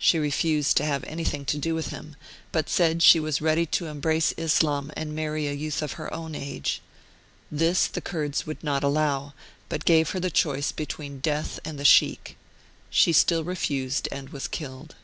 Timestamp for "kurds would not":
8.00-8.82